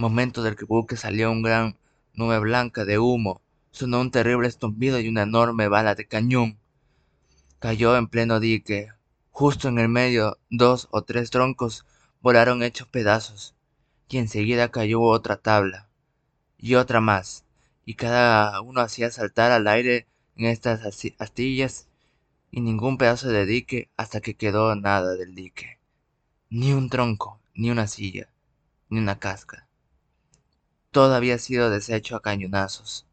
momento 0.00 0.42
del 0.42 0.56
que 0.56 0.64
buque 0.64 0.96
salió 0.96 1.30
una 1.30 1.48
gran 1.48 1.76
nube 2.14 2.38
blanca 2.38 2.86
de 2.86 2.98
humo, 2.98 3.42
sonó 3.70 4.00
un 4.00 4.10
terrible 4.10 4.48
estompido 4.48 4.98
y 4.98 5.08
una 5.08 5.22
enorme 5.22 5.68
bala 5.68 5.94
de 5.94 6.08
cañón. 6.08 6.58
Cayó 7.58 7.94
en 7.96 8.08
pleno 8.08 8.40
dique. 8.40 8.88
Justo 9.30 9.68
en 9.68 9.78
el 9.78 9.88
medio, 9.88 10.38
dos 10.48 10.88
o 10.90 11.02
tres 11.02 11.30
troncos 11.30 11.84
volaron 12.22 12.62
hechos 12.62 12.88
pedazos, 12.88 13.54
y 14.08 14.16
enseguida 14.16 14.70
cayó 14.70 15.02
otra 15.02 15.36
tabla 15.36 15.89
y 16.62 16.74
otra 16.74 17.00
más, 17.00 17.44
y 17.86 17.94
cada 17.94 18.60
uno 18.60 18.82
hacía 18.82 19.10
saltar 19.10 19.50
al 19.50 19.66
aire 19.66 20.06
en 20.36 20.44
estas 20.46 20.82
astillas 21.18 21.88
y 22.50 22.60
ningún 22.60 22.98
pedazo 22.98 23.28
de 23.28 23.46
dique 23.46 23.88
hasta 23.96 24.20
que 24.20 24.34
quedó 24.34 24.74
nada 24.76 25.14
del 25.14 25.34
dique. 25.34 25.78
Ni 26.50 26.72
un 26.72 26.90
tronco, 26.90 27.40
ni 27.54 27.70
una 27.70 27.86
silla, 27.86 28.28
ni 28.90 28.98
una 28.98 29.18
casca. 29.18 29.68
Todo 30.90 31.14
había 31.14 31.38
sido 31.38 31.70
deshecho 31.70 32.14
a 32.16 32.22
cañonazos, 32.22 33.06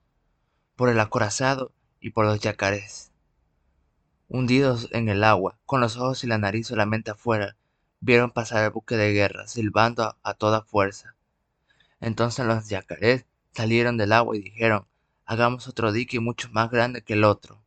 por 0.76 0.90
el 0.90 1.00
acorazado 1.00 1.72
y 2.02 2.10
por 2.10 2.26
los 2.26 2.42
yacarés. 2.42 3.12
Hundidos 4.28 4.90
en 4.92 5.08
el 5.08 5.24
agua, 5.24 5.58
con 5.66 5.80
los 5.80 5.96
ojos 5.96 6.24
y 6.26 6.28
la 6.28 6.38
nariz 6.38 6.68
solamente 6.68 7.12
afuera, 7.12 7.56
vieron 8.02 8.32
pasar 8.32 8.66
el 8.66 8.72
buque 8.72 8.98
de 8.98 9.14
guerra, 9.14 9.48
silbando 9.48 10.04
a, 10.04 10.18
a 10.22 10.34
toda 10.34 10.64
fuerza. 10.64 11.16
Entonces 12.02 12.46
los 12.46 12.68
yacarés 12.68 13.26
salieron 13.58 13.98
del 13.98 14.14
agua 14.14 14.38
y 14.38 14.42
dijeron, 14.42 14.86
hagamos 15.26 15.68
otro 15.68 15.92
dique 15.92 16.20
mucho 16.20 16.48
más 16.52 16.70
grande 16.70 17.02
que 17.02 17.14
el 17.14 17.24
otro. 17.24 17.60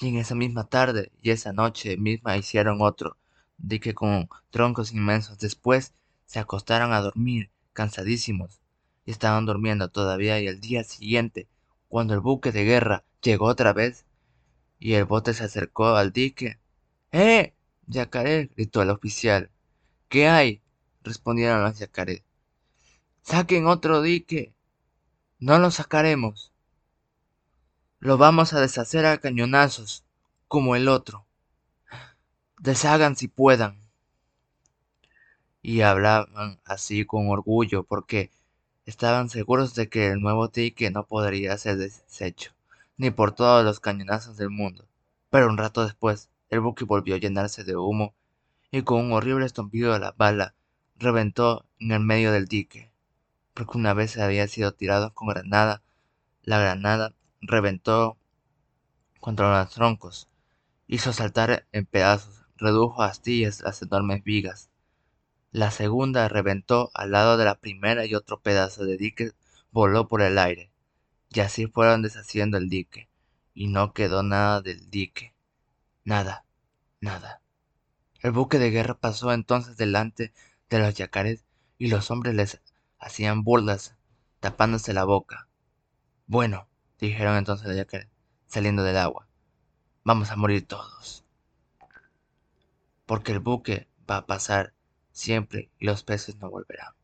Y 0.00 0.08
en 0.08 0.16
esa 0.16 0.34
misma 0.34 0.64
tarde 0.68 1.12
y 1.22 1.30
esa 1.30 1.52
noche 1.52 1.96
misma 1.96 2.36
hicieron 2.36 2.82
otro 2.82 3.16
dique 3.56 3.94
con 3.94 4.28
troncos 4.50 4.92
inmensos. 4.92 5.38
Después 5.38 5.94
se 6.26 6.40
acostaron 6.40 6.92
a 6.92 7.00
dormir, 7.00 7.52
cansadísimos, 7.72 8.60
y 9.06 9.12
estaban 9.12 9.46
durmiendo 9.46 9.90
todavía 9.90 10.40
y 10.40 10.48
el 10.48 10.60
día 10.60 10.82
siguiente, 10.82 11.46
cuando 11.86 12.14
el 12.14 12.20
buque 12.20 12.50
de 12.50 12.64
guerra 12.64 13.04
llegó 13.22 13.46
otra 13.46 13.72
vez 13.72 14.06
y 14.80 14.94
el 14.94 15.04
bote 15.04 15.34
se 15.34 15.44
acercó 15.44 15.94
al 15.94 16.12
dique. 16.12 16.58
¡Eh! 17.12 17.54
Yacaré, 17.86 18.50
gritó 18.56 18.82
el 18.82 18.90
oficial. 18.90 19.50
¿Qué 20.08 20.26
hay? 20.26 20.62
respondieron 21.04 21.62
los 21.62 21.78
yacarés. 21.78 22.24
Saquen 23.22 23.68
otro 23.68 24.02
dique. 24.02 24.52
No 25.46 25.58
lo 25.58 25.70
sacaremos. 25.70 26.52
Lo 27.98 28.16
vamos 28.16 28.54
a 28.54 28.60
deshacer 28.62 29.04
a 29.04 29.18
cañonazos, 29.18 30.02
como 30.48 30.74
el 30.74 30.88
otro. 30.88 31.26
Deshagan 32.58 33.14
si 33.14 33.28
puedan. 33.28 33.78
y 35.60 35.82
hablaban 35.82 36.60
así 36.64 37.04
con 37.04 37.28
orgullo 37.28 37.82
porque 37.82 38.30
estaban 38.86 39.28
seguros 39.28 39.74
de 39.74 39.90
que 39.90 40.06
el 40.06 40.22
nuevo 40.22 40.48
dique 40.48 40.90
no 40.90 41.06
podría 41.06 41.58
ser 41.58 41.76
deshecho, 41.76 42.52
ni 42.96 43.10
por 43.10 43.32
todos 43.32 43.66
los 43.66 43.80
cañonazos 43.80 44.38
del 44.38 44.48
mundo. 44.48 44.88
Pero 45.28 45.50
un 45.50 45.58
rato 45.58 45.84
después, 45.84 46.30
el 46.48 46.60
buque 46.60 46.86
volvió 46.86 47.16
a 47.16 47.18
llenarse 47.18 47.64
de 47.64 47.76
humo 47.76 48.14
y 48.70 48.80
con 48.80 48.98
un 48.98 49.12
horrible 49.12 49.44
estampido 49.44 49.92
de 49.92 49.98
la 49.98 50.12
bala 50.12 50.54
reventó 50.96 51.66
en 51.78 51.92
el 51.92 52.00
medio 52.00 52.32
del 52.32 52.46
dique, 52.46 52.93
porque 53.54 53.78
una 53.78 53.94
vez 53.94 54.18
había 54.18 54.46
sido 54.48 54.72
tirado 54.72 55.14
con 55.14 55.28
granada, 55.28 55.82
la 56.42 56.58
granada 56.58 57.14
reventó 57.40 58.18
contra 59.20 59.58
los 59.58 59.72
troncos, 59.72 60.28
hizo 60.86 61.12
saltar 61.12 61.66
en 61.72 61.86
pedazos, 61.86 62.44
redujo 62.56 63.02
a 63.02 63.06
astillas 63.06 63.62
las 63.62 63.80
enormes 63.80 64.22
vigas, 64.22 64.70
la 65.54 65.70
segunda 65.70 66.28
reventó 66.28 66.90
al 66.94 67.12
lado 67.12 67.36
de 67.36 67.44
la 67.44 67.54
primera 67.54 68.04
y 68.06 68.16
otro 68.16 68.40
pedazo 68.40 68.84
de 68.84 68.96
dique 68.96 69.30
voló 69.70 70.08
por 70.08 70.20
el 70.20 70.36
aire. 70.36 70.72
Y 71.30 71.38
así 71.38 71.68
fueron 71.68 72.02
deshaciendo 72.02 72.58
el 72.58 72.68
dique, 72.68 73.08
y 73.54 73.68
no 73.68 73.92
quedó 73.92 74.24
nada 74.24 74.62
del 74.62 74.90
dique. 74.90 75.32
Nada, 76.02 76.44
nada. 77.00 77.40
El 78.18 78.32
buque 78.32 78.58
de 78.58 78.72
guerra 78.72 78.94
pasó 78.94 79.32
entonces 79.32 79.76
delante 79.76 80.32
de 80.70 80.80
los 80.80 80.92
yacares 80.94 81.44
y 81.78 81.86
los 81.86 82.10
hombres 82.10 82.34
les 82.34 82.60
hacían 83.04 83.44
burlas, 83.44 83.94
tapándose 84.40 84.94
la 84.94 85.04
boca. 85.04 85.46
Bueno, 86.26 86.66
dijeron 86.98 87.36
entonces 87.36 87.66
los 87.66 87.76
yacares, 87.76 88.08
saliendo 88.46 88.82
del 88.82 88.96
agua, 88.96 89.28
vamos 90.04 90.30
a 90.30 90.36
morir 90.36 90.66
todos. 90.66 91.22
Porque 93.04 93.32
el 93.32 93.40
buque 93.40 93.86
va 94.10 94.16
a 94.18 94.26
pasar 94.26 94.72
siempre 95.12 95.70
y 95.78 95.84
los 95.84 96.02
peces 96.02 96.36
no 96.36 96.48
volverán. 96.50 96.94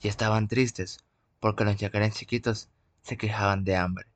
Y 0.00 0.08
estaban 0.08 0.48
tristes 0.48 0.98
porque 1.40 1.64
los 1.64 1.76
yacarés 1.76 2.14
chiquitos 2.14 2.68
se 3.00 3.16
quejaban 3.16 3.64
de 3.64 3.76
hambre. 3.76 4.06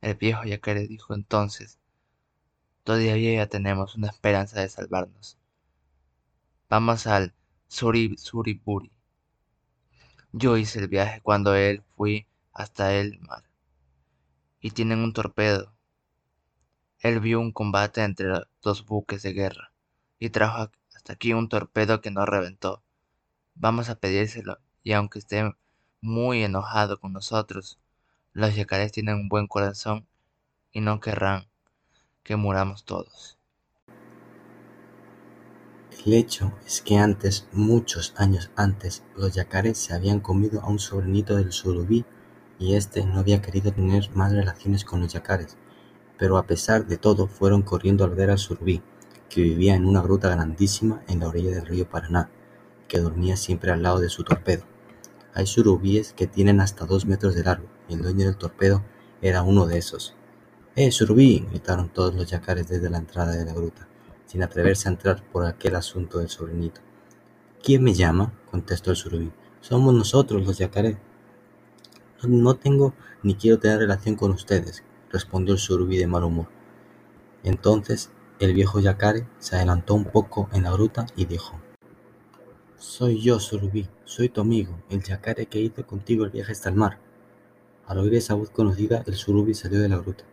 El 0.00 0.16
viejo 0.16 0.42
yacaré 0.44 0.88
dijo 0.88 1.14
entonces, 1.14 1.78
todavía 2.82 3.16
ya 3.16 3.46
tenemos 3.46 3.94
una 3.94 4.08
esperanza 4.08 4.60
de 4.60 4.68
salvarnos. 4.68 5.38
Vamos 6.68 7.06
al 7.06 7.32
Suri 7.68 8.16
Suriburi. 8.18 8.93
Yo 10.36 10.56
hice 10.56 10.80
el 10.80 10.88
viaje 10.88 11.20
cuando 11.20 11.54
él 11.54 11.84
fui 11.94 12.26
hasta 12.52 12.92
el 12.92 13.20
mar. 13.20 13.44
Y 14.60 14.72
tienen 14.72 14.98
un 14.98 15.12
torpedo. 15.12 15.72
Él 16.98 17.20
vio 17.20 17.38
un 17.38 17.52
combate 17.52 18.02
entre 18.02 18.26
dos 18.60 18.84
buques 18.84 19.22
de 19.22 19.32
guerra 19.32 19.72
y 20.18 20.30
trajo 20.30 20.72
hasta 20.92 21.12
aquí 21.12 21.32
un 21.34 21.48
torpedo 21.48 22.00
que 22.00 22.10
no 22.10 22.26
reventó. 22.26 22.82
Vamos 23.54 23.88
a 23.90 23.94
pedírselo, 23.94 24.58
y 24.82 24.94
aunque 24.94 25.20
esté 25.20 25.52
muy 26.00 26.42
enojado 26.42 26.98
con 26.98 27.12
nosotros, 27.12 27.78
los 28.32 28.56
yacarés 28.56 28.90
tienen 28.90 29.14
un 29.14 29.28
buen 29.28 29.46
corazón 29.46 30.08
y 30.72 30.80
no 30.80 30.98
querrán 30.98 31.46
que 32.24 32.34
muramos 32.34 32.84
todos. 32.84 33.38
El 36.02 36.12
hecho 36.12 36.52
es 36.66 36.82
que 36.82 36.98
antes, 36.98 37.46
muchos 37.52 38.12
años 38.16 38.50
antes, 38.56 39.04
los 39.16 39.32
yacarés 39.32 39.78
se 39.78 39.94
habían 39.94 40.20
comido 40.20 40.60
a 40.60 40.68
un 40.68 40.78
sobrinito 40.78 41.36
del 41.36 41.52
surubí 41.52 42.04
y 42.58 42.74
este 42.74 43.06
no 43.06 43.20
había 43.20 43.40
querido 43.40 43.72
tener 43.72 44.10
más 44.14 44.32
relaciones 44.32 44.84
con 44.84 45.00
los 45.00 45.12
yacarés, 45.12 45.56
pero 46.18 46.36
a 46.36 46.46
pesar 46.46 46.86
de 46.86 46.98
todo 46.98 47.26
fueron 47.26 47.62
corriendo 47.62 48.04
al 48.04 48.14
ver 48.14 48.30
al 48.30 48.38
surubí 48.38 48.82
que 49.30 49.40
vivía 49.40 49.76
en 49.76 49.86
una 49.86 50.02
gruta 50.02 50.28
grandísima 50.28 51.02
en 51.08 51.20
la 51.20 51.28
orilla 51.28 51.50
del 51.50 51.66
río 51.66 51.88
Paraná, 51.88 52.28
que 52.86 53.00
dormía 53.00 53.36
siempre 53.36 53.72
al 53.72 53.82
lado 53.82 53.98
de 53.98 54.10
su 54.10 54.24
torpedo. 54.24 54.64
Hay 55.32 55.46
surubíes 55.46 56.12
que 56.12 56.26
tienen 56.26 56.60
hasta 56.60 56.86
dos 56.86 57.06
metros 57.06 57.34
de 57.34 57.44
largo, 57.44 57.66
y 57.88 57.94
el 57.94 58.02
dueño 58.02 58.26
del 58.26 58.36
torpedo 58.36 58.84
era 59.22 59.42
uno 59.42 59.66
de 59.66 59.78
esos. 59.78 60.14
¡Eh, 60.76 60.92
surubí! 60.92 61.46
gritaron 61.50 61.88
todos 61.88 62.14
los 62.14 62.30
yacares 62.30 62.68
desde 62.68 62.90
la 62.90 62.98
entrada 62.98 63.32
de 63.32 63.44
la 63.44 63.54
gruta, 63.54 63.88
sin 64.34 64.42
atreverse 64.42 64.88
a 64.88 64.90
entrar 64.90 65.22
por 65.30 65.46
aquel 65.46 65.76
asunto 65.76 66.18
del 66.18 66.28
sobrinito. 66.28 66.80
¿Quién 67.62 67.84
me 67.84 67.94
llama? 67.94 68.32
contestó 68.50 68.90
el 68.90 68.96
surubí. 68.96 69.30
Somos 69.60 69.94
nosotros, 69.94 70.44
los 70.44 70.58
yacarés. 70.58 70.96
No 72.24 72.56
tengo 72.56 72.94
ni 73.22 73.36
quiero 73.36 73.60
tener 73.60 73.78
relación 73.78 74.16
con 74.16 74.32
ustedes, 74.32 74.82
respondió 75.12 75.54
el 75.54 75.60
surubí 75.60 75.98
de 75.98 76.08
mal 76.08 76.24
humor. 76.24 76.48
Entonces 77.44 78.10
el 78.40 78.54
viejo 78.54 78.80
yacare 78.80 79.28
se 79.38 79.54
adelantó 79.54 79.94
un 79.94 80.06
poco 80.06 80.48
en 80.52 80.64
la 80.64 80.72
gruta 80.72 81.06
y 81.14 81.26
dijo: 81.26 81.60
Soy 82.76 83.20
yo, 83.20 83.38
Surubí, 83.38 83.88
soy 84.02 84.30
tu 84.30 84.40
amigo, 84.40 84.82
el 84.90 85.00
yacare 85.00 85.46
que 85.46 85.60
hice 85.60 85.84
contigo 85.84 86.24
el 86.24 86.32
viaje 86.32 86.50
hasta 86.50 86.70
el 86.70 86.74
mar. 86.74 86.98
Al 87.86 87.98
oír 87.98 88.14
esa 88.16 88.34
voz 88.34 88.50
conocida, 88.50 89.04
el 89.06 89.14
Surubí 89.14 89.54
salió 89.54 89.78
de 89.78 89.88
la 89.88 89.98
gruta. 89.98 90.24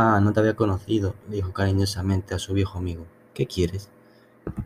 Ah, 0.00 0.20
no 0.22 0.32
te 0.32 0.38
había 0.38 0.54
conocido, 0.54 1.16
dijo 1.26 1.52
cariñosamente 1.52 2.32
a 2.32 2.38
su 2.38 2.54
viejo 2.54 2.78
amigo. 2.78 3.04
¿Qué 3.34 3.46
quieres? 3.46 3.90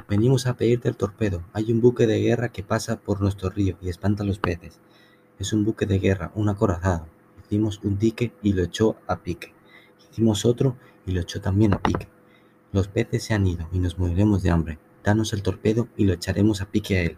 Venimos 0.06 0.46
a 0.46 0.58
pedirte 0.58 0.90
el 0.90 0.96
torpedo. 0.98 1.42
Hay 1.54 1.72
un 1.72 1.80
buque 1.80 2.06
de 2.06 2.20
guerra 2.20 2.50
que 2.50 2.62
pasa 2.62 2.96
por 3.00 3.22
nuestro 3.22 3.48
río 3.48 3.78
y 3.80 3.88
espanta 3.88 4.24
a 4.24 4.26
los 4.26 4.38
peces. 4.38 4.78
Es 5.38 5.54
un 5.54 5.64
buque 5.64 5.86
de 5.86 5.98
guerra, 5.98 6.32
un 6.34 6.50
acorazado. 6.50 7.06
Hicimos 7.42 7.80
un 7.82 7.98
dique 7.98 8.34
y 8.42 8.52
lo 8.52 8.62
echó 8.62 8.96
a 9.06 9.20
pique. 9.20 9.54
Hicimos 10.10 10.44
otro 10.44 10.76
y 11.06 11.12
lo 11.12 11.22
echó 11.22 11.40
también 11.40 11.72
a 11.72 11.82
pique. 11.82 12.08
Los 12.70 12.88
peces 12.88 13.24
se 13.24 13.32
han 13.32 13.46
ido 13.46 13.66
y 13.72 13.78
nos 13.78 13.98
moriremos 13.98 14.42
de 14.42 14.50
hambre. 14.50 14.78
Danos 15.02 15.32
el 15.32 15.42
torpedo 15.42 15.88
y 15.96 16.04
lo 16.04 16.12
echaremos 16.12 16.60
a 16.60 16.66
pique 16.66 16.98
a 16.98 17.02
él. 17.04 17.16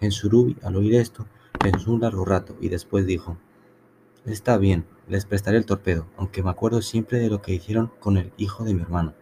En 0.00 0.12
Surubi, 0.12 0.56
al 0.62 0.76
oír 0.76 0.94
esto, 0.94 1.26
pensó 1.58 1.90
un 1.90 2.02
largo 2.02 2.24
rato 2.24 2.56
y 2.60 2.68
después 2.68 3.06
dijo: 3.06 3.38
Está 4.26 4.58
bien, 4.58 4.84
les 5.08 5.24
prestaré 5.24 5.56
el 5.56 5.66
torpedo, 5.66 6.06
aunque 6.16 6.42
me 6.42 6.50
acuerdo 6.50 6.82
siempre 6.82 7.18
de 7.18 7.30
lo 7.30 7.40
que 7.40 7.54
hicieron 7.54 7.90
con 8.00 8.16
el 8.16 8.32
hijo 8.36 8.64
de 8.64 8.74
mi 8.74 8.82
hermano. 8.82 9.14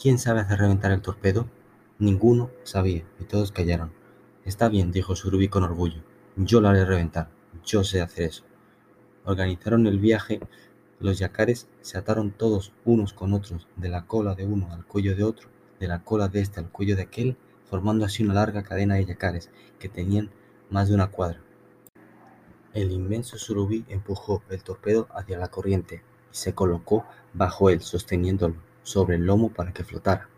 ¿Quién 0.00 0.18
sabe 0.18 0.40
hacer 0.40 0.58
reventar 0.58 0.90
el 0.90 1.00
torpedo? 1.00 1.46
Ninguno 1.98 2.50
sabía, 2.64 3.04
y 3.20 3.24
todos 3.24 3.52
callaron. 3.52 3.92
Está 4.44 4.68
bien, 4.68 4.90
dijo 4.90 5.14
Surubi 5.14 5.48
con 5.48 5.62
orgullo. 5.62 6.02
Yo 6.36 6.60
lo 6.60 6.68
haré 6.68 6.84
reventar. 6.84 7.30
Yo 7.64 7.84
sé 7.84 8.02
hacer 8.02 8.24
eso. 8.24 8.44
Organizaron 9.24 9.86
el 9.86 10.00
viaje 10.00 10.40
los 11.04 11.18
yacares 11.18 11.68
se 11.82 11.98
ataron 11.98 12.30
todos 12.30 12.72
unos 12.84 13.12
con 13.12 13.34
otros, 13.34 13.68
de 13.76 13.90
la 13.90 14.06
cola 14.06 14.34
de 14.34 14.46
uno 14.46 14.72
al 14.72 14.86
cuello 14.86 15.14
de 15.14 15.22
otro, 15.22 15.48
de 15.78 15.86
la 15.86 16.02
cola 16.02 16.28
de 16.28 16.40
este 16.40 16.60
al 16.60 16.70
cuello 16.70 16.96
de 16.96 17.02
aquel, 17.02 17.36
formando 17.68 18.06
así 18.06 18.22
una 18.22 18.32
larga 18.32 18.62
cadena 18.62 18.94
de 18.94 19.04
yacares, 19.04 19.50
que 19.78 19.90
tenían 19.90 20.30
más 20.70 20.88
de 20.88 20.94
una 20.94 21.08
cuadra. 21.08 21.43
El 22.74 22.90
inmenso 22.90 23.38
surubí 23.38 23.84
empujó 23.88 24.42
el 24.50 24.64
torpedo 24.64 25.06
hacia 25.14 25.38
la 25.38 25.46
corriente 25.46 26.02
y 26.32 26.36
se 26.36 26.54
colocó 26.54 27.06
bajo 27.32 27.70
él, 27.70 27.80
sosteniéndolo 27.80 28.56
sobre 28.82 29.14
el 29.14 29.24
lomo 29.24 29.50
para 29.50 29.72
que 29.72 29.84
flotara. 29.84 30.28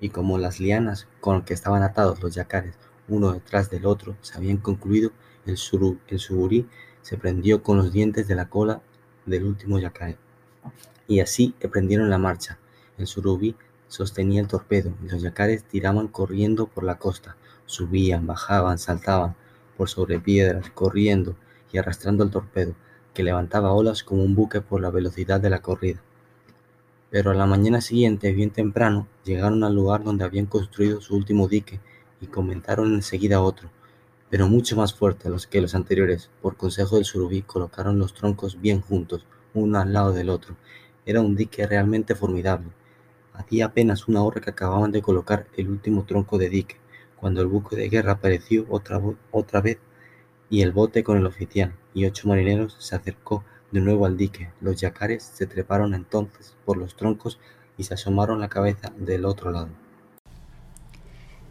Y 0.00 0.10
como 0.10 0.38
las 0.38 0.60
lianas 0.60 1.08
con 1.20 1.42
que 1.42 1.54
estaban 1.54 1.82
atados 1.82 2.22
los 2.22 2.32
yacares 2.36 2.76
uno 3.08 3.32
detrás 3.32 3.70
del 3.70 3.86
otro 3.86 4.16
se 4.20 4.36
habían 4.36 4.58
concluido, 4.58 5.10
el, 5.46 5.58
el 6.08 6.18
suburí 6.20 6.68
se 7.02 7.16
prendió 7.16 7.60
con 7.64 7.78
los 7.78 7.92
dientes 7.92 8.28
de 8.28 8.36
la 8.36 8.48
cola 8.48 8.80
del 9.26 9.42
último 9.42 9.80
yacaré. 9.80 10.16
Y 11.08 11.18
así 11.18 11.56
emprendieron 11.58 12.08
la 12.08 12.18
marcha. 12.18 12.58
El 12.98 13.08
surubí 13.08 13.56
sostenía 13.88 14.40
el 14.40 14.46
torpedo 14.46 14.92
y 15.02 15.08
los 15.08 15.22
yacares 15.22 15.64
tiraban 15.64 16.06
corriendo 16.06 16.68
por 16.68 16.84
la 16.84 16.98
costa. 16.98 17.36
Subían, 17.66 18.28
bajaban, 18.28 18.78
saltaban 18.78 19.34
por 19.76 19.88
sobre 19.88 20.20
piedras, 20.20 20.70
corriendo 20.70 21.34
y 21.72 21.78
arrastrando 21.78 22.24
el 22.24 22.30
torpedo, 22.30 22.74
que 23.14 23.22
levantaba 23.22 23.72
olas 23.72 24.02
como 24.02 24.22
un 24.22 24.34
buque 24.34 24.60
por 24.60 24.80
la 24.80 24.90
velocidad 24.90 25.40
de 25.40 25.50
la 25.50 25.60
corrida. 25.60 26.00
Pero 27.10 27.30
a 27.30 27.34
la 27.34 27.46
mañana 27.46 27.80
siguiente, 27.80 28.32
bien 28.32 28.50
temprano, 28.50 29.08
llegaron 29.24 29.64
al 29.64 29.74
lugar 29.74 30.04
donde 30.04 30.24
habían 30.24 30.46
construido 30.46 31.00
su 31.00 31.16
último 31.16 31.48
dique 31.48 31.80
y 32.20 32.26
comenzaron 32.26 32.94
enseguida 32.94 33.40
otro, 33.40 33.70
pero 34.30 34.46
mucho 34.46 34.76
más 34.76 34.92
fuerte 34.94 35.30
los 35.30 35.46
que 35.46 35.60
los 35.60 35.74
anteriores. 35.74 36.30
Por 36.42 36.56
consejo 36.56 36.96
del 36.96 37.04
surubí 37.04 37.42
colocaron 37.42 37.98
los 37.98 38.12
troncos 38.12 38.60
bien 38.60 38.80
juntos, 38.82 39.26
uno 39.54 39.78
al 39.78 39.92
lado 39.92 40.12
del 40.12 40.28
otro. 40.28 40.56
Era 41.06 41.20
un 41.22 41.34
dique 41.34 41.66
realmente 41.66 42.14
formidable. 42.14 42.68
Hacía 43.32 43.66
apenas 43.66 44.06
una 44.08 44.22
hora 44.22 44.40
que 44.40 44.50
acababan 44.50 44.92
de 44.92 45.00
colocar 45.00 45.46
el 45.56 45.70
último 45.70 46.04
tronco 46.04 46.36
de 46.38 46.50
dique, 46.50 46.76
cuando 47.16 47.40
el 47.40 47.46
buque 47.46 47.76
de 47.76 47.88
guerra 47.88 48.12
apareció 48.12 48.66
otra 48.68 49.60
vez 49.60 49.78
y 50.50 50.62
el 50.62 50.72
bote 50.72 51.04
con 51.04 51.16
el 51.16 51.26
oficial 51.26 51.74
y 51.94 52.06
ocho 52.06 52.28
marineros 52.28 52.76
se 52.78 52.96
acercó 52.96 53.44
de 53.70 53.80
nuevo 53.80 54.06
al 54.06 54.16
dique. 54.16 54.50
Los 54.60 54.80
yacares 54.80 55.22
se 55.22 55.46
treparon 55.46 55.94
entonces 55.94 56.56
por 56.64 56.76
los 56.76 56.96
troncos 56.96 57.38
y 57.76 57.84
se 57.84 57.94
asomaron 57.94 58.40
la 58.40 58.48
cabeza 58.48 58.92
del 58.96 59.24
otro 59.24 59.50
lado. 59.50 59.68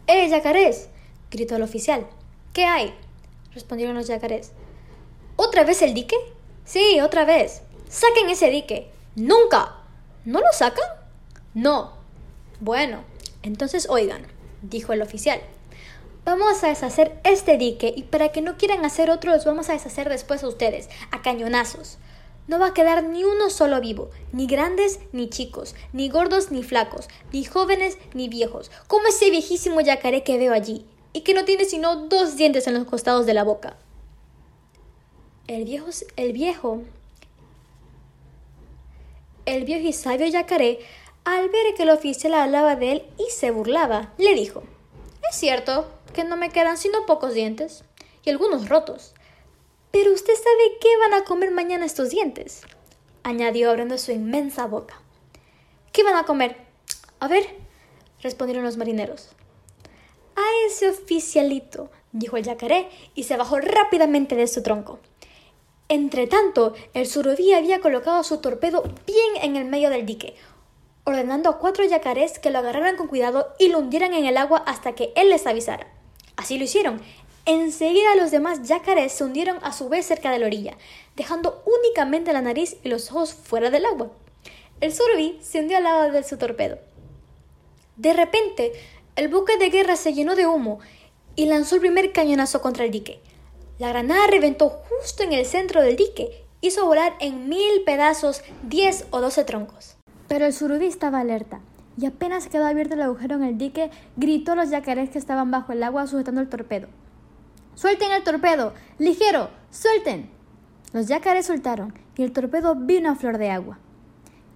¡Eh, 0.06 0.28
yacarés! 0.28 0.88
gritó 1.30 1.56
el 1.56 1.62
oficial. 1.62 2.06
¿Qué 2.52 2.64
hay? 2.64 2.94
respondieron 3.52 3.96
los 3.96 4.06
yacarés. 4.06 4.52
¿Otra 5.36 5.64
vez 5.64 5.82
el 5.82 5.94
dique? 5.94 6.16
Sí, 6.64 7.00
otra 7.00 7.24
vez. 7.24 7.62
Saquen 7.88 8.28
ese 8.28 8.50
dique. 8.50 8.90
Nunca. 9.16 9.76
¿No 10.24 10.40
lo 10.40 10.52
sacan? 10.52 10.84
No. 11.54 11.92
Bueno, 12.60 13.02
entonces 13.42 13.88
oigan. 13.88 14.22
dijo 14.62 14.92
el 14.92 15.02
oficial. 15.02 15.40
Vamos 16.28 16.62
a 16.62 16.68
deshacer 16.68 17.18
este 17.24 17.56
dique 17.56 17.90
y 17.96 18.02
para 18.02 18.32
que 18.32 18.42
no 18.42 18.58
quieran 18.58 18.84
hacer 18.84 19.08
otro 19.08 19.32
los 19.32 19.46
vamos 19.46 19.70
a 19.70 19.72
deshacer 19.72 20.10
después 20.10 20.44
a 20.44 20.48
ustedes, 20.48 20.90
a 21.10 21.22
cañonazos. 21.22 21.96
No 22.48 22.58
va 22.58 22.66
a 22.66 22.74
quedar 22.74 23.02
ni 23.02 23.24
uno 23.24 23.48
solo 23.48 23.80
vivo, 23.80 24.10
ni 24.30 24.46
grandes 24.46 25.00
ni 25.12 25.30
chicos, 25.30 25.74
ni 25.94 26.10
gordos 26.10 26.50
ni 26.50 26.62
flacos, 26.62 27.08
ni 27.32 27.44
jóvenes 27.44 27.96
ni 28.12 28.28
viejos, 28.28 28.70
como 28.88 29.06
ese 29.06 29.30
viejísimo 29.30 29.80
yacaré 29.80 30.22
que 30.22 30.36
veo 30.36 30.52
allí, 30.52 30.84
y 31.14 31.22
que 31.22 31.32
no 31.32 31.46
tiene 31.46 31.64
sino 31.64 31.96
dos 32.08 32.36
dientes 32.36 32.66
en 32.66 32.74
los 32.74 32.84
costados 32.84 33.24
de 33.24 33.32
la 33.32 33.44
boca. 33.44 33.78
El 35.46 35.64
viejo, 35.64 35.86
el 36.16 36.34
viejo, 36.34 36.82
el 39.46 39.64
viejo 39.64 39.88
y 39.88 39.94
sabio 39.94 40.26
yacaré, 40.26 40.80
al 41.24 41.48
ver 41.48 41.74
que 41.74 41.84
el 41.84 41.88
oficial 41.88 42.34
hablaba 42.34 42.76
de 42.76 42.92
él 42.92 43.02
y 43.16 43.30
se 43.30 43.50
burlaba, 43.50 44.12
le 44.18 44.34
dijo, 44.34 44.62
Es 45.30 45.36
cierto, 45.36 45.97
que 46.18 46.24
no 46.24 46.36
me 46.36 46.50
quedan 46.50 46.76
sino 46.76 47.06
pocos 47.06 47.32
dientes 47.32 47.84
y 48.24 48.30
algunos 48.30 48.68
rotos. 48.68 49.14
Pero 49.92 50.12
usted 50.12 50.34
sabe 50.34 50.78
qué 50.80 50.88
van 50.98 51.14
a 51.14 51.22
comer 51.22 51.52
mañana 51.52 51.86
estos 51.86 52.10
dientes, 52.10 52.62
añadió 53.22 53.70
abriendo 53.70 53.96
su 53.98 54.10
inmensa 54.10 54.66
boca. 54.66 55.00
¿Qué 55.92 56.02
van 56.02 56.16
a 56.16 56.24
comer? 56.24 56.56
A 57.20 57.28
ver, 57.28 57.46
respondieron 58.20 58.64
los 58.64 58.76
marineros. 58.76 59.28
A 60.34 60.42
ese 60.66 60.88
oficialito, 60.88 61.88
dijo 62.10 62.36
el 62.36 62.42
yacaré, 62.42 62.88
y 63.14 63.22
se 63.22 63.36
bajó 63.36 63.60
rápidamente 63.60 64.34
de 64.34 64.48
su 64.48 64.64
tronco. 64.64 64.98
Entretanto, 65.88 66.74
el 66.94 67.06
surubí 67.06 67.52
había 67.52 67.80
colocado 67.80 68.24
su 68.24 68.38
torpedo 68.38 68.82
bien 69.06 69.36
en 69.40 69.54
el 69.54 69.66
medio 69.66 69.88
del 69.88 70.04
dique, 70.04 70.34
ordenando 71.04 71.48
a 71.48 71.58
cuatro 71.58 71.84
yacarés 71.84 72.40
que 72.40 72.50
lo 72.50 72.58
agarraran 72.58 72.96
con 72.96 73.06
cuidado 73.06 73.54
y 73.60 73.68
lo 73.68 73.78
hundieran 73.78 74.14
en 74.14 74.24
el 74.24 74.36
agua 74.36 74.64
hasta 74.66 74.96
que 74.96 75.12
él 75.14 75.28
les 75.28 75.46
avisara. 75.46 75.97
Así 76.38 76.56
lo 76.56 76.64
hicieron. 76.64 77.00
Enseguida 77.46 78.14
los 78.14 78.30
demás 78.30 78.62
yacarés 78.62 79.12
se 79.12 79.24
hundieron 79.24 79.58
a 79.62 79.72
su 79.72 79.88
vez 79.88 80.06
cerca 80.06 80.30
de 80.30 80.38
la 80.38 80.46
orilla, 80.46 80.78
dejando 81.16 81.64
únicamente 81.66 82.32
la 82.32 82.42
nariz 82.42 82.76
y 82.84 82.88
los 82.88 83.10
ojos 83.10 83.34
fuera 83.34 83.70
del 83.70 83.84
agua. 83.84 84.12
El 84.80 84.94
surubí 84.94 85.36
se 85.42 85.58
hundió 85.58 85.78
al 85.78 85.84
lado 85.84 86.12
de 86.12 86.22
su 86.22 86.38
torpedo. 86.38 86.78
De 87.96 88.12
repente, 88.12 88.72
el 89.16 89.26
buque 89.26 89.56
de 89.58 89.68
guerra 89.68 89.96
se 89.96 90.14
llenó 90.14 90.36
de 90.36 90.46
humo 90.46 90.78
y 91.34 91.46
lanzó 91.46 91.74
el 91.74 91.80
primer 91.80 92.12
cañonazo 92.12 92.62
contra 92.62 92.84
el 92.84 92.92
dique. 92.92 93.18
La 93.80 93.88
granada 93.88 94.28
reventó 94.28 94.70
justo 94.70 95.24
en 95.24 95.32
el 95.32 95.44
centro 95.44 95.82
del 95.82 95.96
dique, 95.96 96.44
hizo 96.60 96.86
volar 96.86 97.16
en 97.18 97.48
mil 97.48 97.82
pedazos 97.84 98.42
diez 98.62 99.06
o 99.10 99.20
doce 99.20 99.42
troncos. 99.42 99.96
Pero 100.28 100.46
el 100.46 100.52
surubí 100.52 100.86
estaba 100.86 101.18
alerta 101.18 101.60
y 101.98 102.06
apenas 102.06 102.46
quedó 102.46 102.64
abierto 102.64 102.94
el 102.94 103.02
agujero 103.02 103.34
en 103.36 103.42
el 103.42 103.58
dique, 103.58 103.90
gritó 104.16 104.52
a 104.52 104.54
los 104.54 104.70
yacarés 104.70 105.10
que 105.10 105.18
estaban 105.18 105.50
bajo 105.50 105.72
el 105.72 105.82
agua 105.82 106.06
sujetando 106.06 106.40
el 106.40 106.48
torpedo. 106.48 106.86
¡Suelten 107.74 108.12
el 108.12 108.22
torpedo! 108.22 108.72
¡Ligero! 108.98 109.50
¡Suelten! 109.70 110.30
Los 110.92 111.08
yacarés 111.08 111.46
soltaron 111.46 111.92
y 112.16 112.22
el 112.22 112.32
torpedo 112.32 112.76
vino 112.76 113.10
a 113.10 113.16
flor 113.16 113.38
de 113.38 113.50
agua. 113.50 113.78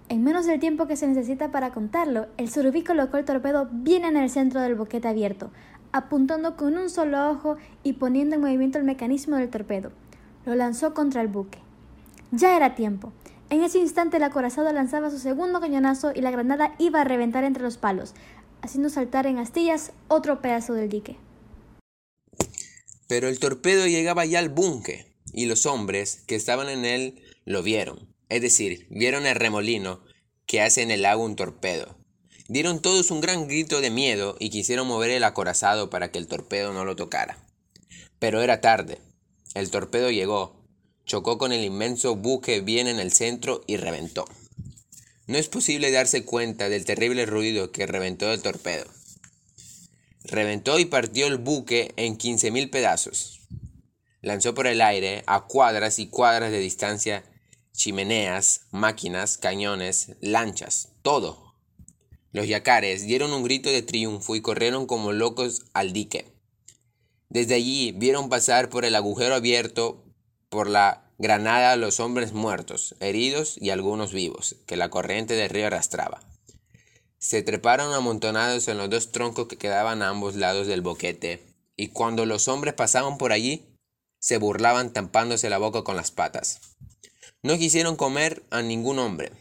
En 0.07 0.23
menos 0.23 0.45
del 0.45 0.59
tiempo 0.59 0.87
que 0.87 0.95
se 0.95 1.07
necesita 1.07 1.51
para 1.51 1.71
contarlo, 1.71 2.27
el 2.37 2.49
surubí 2.49 2.83
colocó 2.83 3.17
el 3.17 3.25
torpedo 3.25 3.67
bien 3.71 4.05
en 4.05 4.15
el 4.15 4.29
centro 4.29 4.61
del 4.61 4.75
boquete 4.75 5.07
abierto, 5.07 5.51
apuntando 5.91 6.55
con 6.55 6.77
un 6.77 6.89
solo 6.89 7.29
ojo 7.29 7.57
y 7.83 7.93
poniendo 7.93 8.35
en 8.35 8.41
movimiento 8.41 8.77
el 8.77 8.83
mecanismo 8.83 9.35
del 9.35 9.49
torpedo. 9.49 9.91
Lo 10.45 10.55
lanzó 10.55 10.93
contra 10.93 11.21
el 11.21 11.27
buque. 11.27 11.59
Ya 12.31 12.55
era 12.55 12.75
tiempo. 12.75 13.11
En 13.49 13.63
ese 13.63 13.79
instante 13.79 14.17
el 14.17 14.23
acorazado 14.23 14.71
lanzaba 14.73 15.11
su 15.11 15.19
segundo 15.19 15.59
cañonazo 15.59 16.11
y 16.13 16.21
la 16.21 16.31
granada 16.31 16.75
iba 16.79 17.01
a 17.01 17.03
reventar 17.03 17.43
entre 17.43 17.63
los 17.63 17.77
palos, 17.77 18.13
haciendo 18.61 18.89
saltar 18.89 19.27
en 19.27 19.37
astillas 19.37 19.91
otro 20.07 20.41
pedazo 20.41 20.73
del 20.73 20.89
dique. 20.89 21.17
Pero 23.07 23.27
el 23.27 23.39
torpedo 23.39 23.85
llegaba 23.85 24.25
ya 24.25 24.39
al 24.39 24.49
búnker, 24.49 25.05
y 25.33 25.45
los 25.45 25.65
hombres 25.65 26.23
que 26.25 26.35
estaban 26.35 26.69
en 26.69 26.85
él 26.85 27.21
lo 27.45 27.61
vieron, 27.61 28.07
es 28.29 28.41
decir, 28.41 28.87
vieron 28.89 29.25
el 29.25 29.35
remolino 29.35 30.01
que 30.45 30.61
hace 30.61 30.81
en 30.81 30.91
el 30.91 31.05
agua 31.05 31.25
un 31.25 31.35
torpedo. 31.35 31.97
Dieron 32.47 32.81
todos 32.81 33.11
un 33.11 33.21
gran 33.21 33.47
grito 33.47 33.81
de 33.81 33.89
miedo 33.89 34.35
y 34.39 34.49
quisieron 34.49 34.87
mover 34.87 35.11
el 35.11 35.23
acorazado 35.23 35.89
para 35.89 36.11
que 36.11 36.19
el 36.19 36.27
torpedo 36.27 36.73
no 36.73 36.85
lo 36.85 36.95
tocara. 36.95 37.37
Pero 38.19 38.41
era 38.41 38.61
tarde. 38.61 38.99
El 39.53 39.69
torpedo 39.71 40.09
llegó, 40.11 40.62
Chocó 41.05 41.37
con 41.37 41.51
el 41.51 41.63
inmenso 41.63 42.15
buque 42.15 42.61
bien 42.61 42.87
en 42.87 42.99
el 42.99 43.11
centro 43.11 43.63
y 43.67 43.77
reventó. 43.77 44.25
No 45.27 45.37
es 45.37 45.47
posible 45.47 45.91
darse 45.91 46.25
cuenta 46.25 46.69
del 46.69 46.85
terrible 46.85 47.25
ruido 47.25 47.71
que 47.71 47.87
reventó 47.87 48.31
el 48.31 48.41
torpedo. 48.41 48.85
Reventó 50.23 50.79
y 50.79 50.85
partió 50.85 51.27
el 51.27 51.37
buque 51.37 51.93
en 51.97 52.17
quince 52.17 52.51
mil 52.51 52.69
pedazos. 52.69 53.41
Lanzó 54.21 54.53
por 54.53 54.67
el 54.67 54.81
aire, 54.81 55.23
a 55.27 55.45
cuadras 55.45 55.99
y 55.99 56.07
cuadras 56.07 56.51
de 56.51 56.59
distancia, 56.59 57.23
chimeneas, 57.73 58.61
máquinas, 58.71 59.37
cañones, 59.37 60.13
lanchas, 60.21 60.89
todo. 61.01 61.53
Los 62.31 62.47
yacares 62.47 63.03
dieron 63.05 63.33
un 63.33 63.43
grito 63.43 63.69
de 63.69 63.81
triunfo 63.81 64.35
y 64.35 64.41
corrieron 64.41 64.87
como 64.87 65.11
locos 65.11 65.63
al 65.73 65.91
dique. 65.91 66.33
Desde 67.29 67.55
allí 67.55 67.91
vieron 67.91 68.29
pasar 68.29 68.69
por 68.69 68.85
el 68.85 68.95
agujero 68.95 69.35
abierto 69.35 70.02
por 70.53 70.69
la 70.69 71.01
granada 71.17 71.75
los 71.77 71.99
hombres 71.99 72.31
muertos, 72.31 72.93
heridos 72.99 73.55
y 73.59 73.71
algunos 73.71 74.13
vivos, 74.13 74.57
que 74.67 74.77
la 74.77 74.91
corriente 74.91 75.33
del 75.33 75.49
río 75.49 75.65
arrastraba. 75.65 76.21
Se 77.17 77.41
treparon 77.41 77.91
amontonados 77.91 78.67
en 78.67 78.77
los 78.77 78.87
dos 78.87 79.11
troncos 79.11 79.47
que 79.47 79.57
quedaban 79.57 80.03
a 80.03 80.09
ambos 80.09 80.35
lados 80.35 80.67
del 80.67 80.81
boquete, 80.81 81.41
y 81.75 81.87
cuando 81.87 82.27
los 82.27 82.47
hombres 82.47 82.75
pasaban 82.75 83.17
por 83.17 83.31
allí, 83.31 83.65
se 84.19 84.37
burlaban 84.37 84.93
tampándose 84.93 85.49
la 85.49 85.57
boca 85.57 85.81
con 85.81 85.95
las 85.95 86.11
patas. 86.11 86.61
No 87.41 87.57
quisieron 87.57 87.95
comer 87.95 88.43
a 88.51 88.61
ningún 88.61 88.99
hombre, 88.99 89.31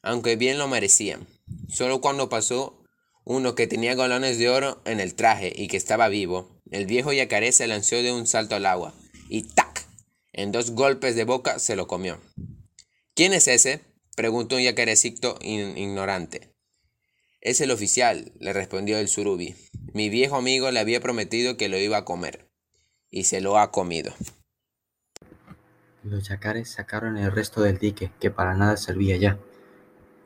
aunque 0.00 0.36
bien 0.36 0.58
lo 0.58 0.68
merecían. 0.68 1.26
Solo 1.68 2.00
cuando 2.00 2.28
pasó 2.28 2.84
uno 3.24 3.56
que 3.56 3.66
tenía 3.66 3.96
galones 3.96 4.38
de 4.38 4.48
oro 4.48 4.80
en 4.84 5.00
el 5.00 5.16
traje 5.16 5.52
y 5.56 5.66
que 5.66 5.76
estaba 5.76 6.06
vivo, 6.06 6.60
el 6.70 6.86
viejo 6.86 7.12
yacaré 7.12 7.50
se 7.50 7.66
lanzó 7.66 7.96
de 7.96 8.12
un 8.12 8.28
salto 8.28 8.54
al 8.54 8.66
agua, 8.66 8.94
y 9.28 9.42
¡tac! 9.42 9.71
En 10.34 10.50
dos 10.50 10.70
golpes 10.70 11.14
de 11.14 11.24
boca 11.24 11.58
se 11.58 11.76
lo 11.76 11.86
comió. 11.86 12.18
¿Quién 13.14 13.34
es 13.34 13.48
ese? 13.48 13.82
preguntó 14.16 14.56
un 14.56 14.62
yacarecito 14.62 15.38
ignorante. 15.42 16.54
Es 17.42 17.60
el 17.60 17.70
oficial, 17.70 18.32
le 18.38 18.52
respondió 18.52 18.98
el 18.98 19.08
surubi. 19.08 19.54
Mi 19.92 20.08
viejo 20.08 20.36
amigo 20.36 20.70
le 20.70 20.80
había 20.80 21.00
prometido 21.00 21.56
que 21.58 21.68
lo 21.68 21.76
iba 21.76 21.98
a 21.98 22.04
comer. 22.06 22.48
Y 23.10 23.24
se 23.24 23.42
lo 23.42 23.58
ha 23.58 23.70
comido. 23.70 24.14
Los 26.02 26.28
yacares 26.28 26.70
sacaron 26.70 27.18
el 27.18 27.30
resto 27.30 27.60
del 27.60 27.78
dique, 27.78 28.10
que 28.18 28.30
para 28.30 28.54
nada 28.54 28.76
servía 28.76 29.16
ya, 29.18 29.38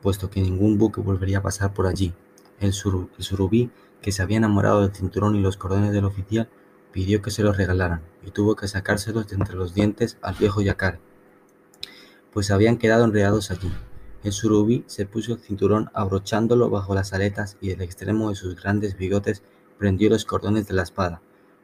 puesto 0.01 0.29
que 0.29 0.41
ningún 0.41 0.77
buque 0.77 1.01
volvería 1.01 1.39
a 1.39 1.43
pasar 1.43 1.73
por 1.73 1.85
allí. 1.85 2.13
El 2.59 2.71
surubí, 2.71 3.71
que 4.01 4.11
se 4.11 4.21
había 4.21 4.37
enamorado 4.37 4.81
del 4.81 4.95
cinturón 4.95 5.35
y 5.35 5.41
los 5.41 5.57
cordones 5.57 5.91
del 5.91 6.05
oficial, 6.05 6.49
pidió 6.91 7.21
que 7.21 7.31
se 7.31 7.43
los 7.43 7.57
regalaran, 7.57 8.01
y 8.25 8.31
tuvo 8.31 8.55
que 8.55 8.67
sacárselos 8.67 9.27
de 9.27 9.35
entre 9.35 9.55
los 9.55 9.73
dientes 9.73 10.17
al 10.21 10.35
viejo 10.35 10.61
yacar, 10.61 10.99
pues 12.33 12.51
habían 12.51 12.77
quedado 12.77 13.05
enredados 13.05 13.49
allí. 13.51 13.71
El 14.23 14.31
surubí 14.31 14.83
se 14.87 15.05
puso 15.05 15.33
el 15.33 15.39
cinturón 15.39 15.89
abrochándolo 15.93 16.69
bajo 16.69 16.93
las 16.93 17.13
aletas 17.13 17.57
y 17.61 17.71
el 17.71 17.81
extremo 17.81 18.29
de 18.29 18.35
sus 18.35 18.55
grandes 18.55 18.97
bigotes 18.97 19.41
prendió 19.77 20.09
los 20.09 20.25
cordones 20.25 20.67
de 20.67 20.73
la 20.73 20.83
espada. 20.83 21.21